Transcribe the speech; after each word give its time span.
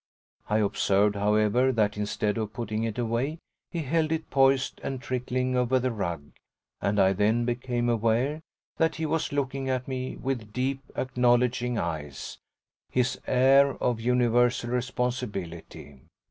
I 0.49 0.57
observed 0.57 1.13
however 1.15 1.71
that 1.71 1.95
instead 1.95 2.39
of 2.39 2.53
putting 2.53 2.83
it 2.85 2.97
away 2.97 3.37
he 3.69 3.83
held 3.83 4.11
it 4.11 4.31
poised 4.31 4.81
and 4.83 4.99
trickling 4.99 5.55
over 5.55 5.77
the 5.77 5.91
rug, 5.91 6.31
and 6.81 6.99
I 6.99 7.13
then 7.13 7.45
became 7.45 7.87
aware 7.87 8.41
that 8.77 8.95
he 8.95 9.05
was 9.05 9.31
looking 9.31 9.69
at 9.69 9.87
me 9.87 10.15
with 10.17 10.53
deep 10.53 10.81
acknowledging 10.95 11.77
eyes 11.77 12.39
his 12.89 13.21
air 13.27 13.75
of 13.75 14.01
universal 14.01 14.71
responsibility. 14.71 15.99